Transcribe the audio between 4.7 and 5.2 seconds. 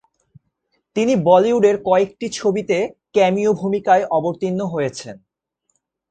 হয়েছেন।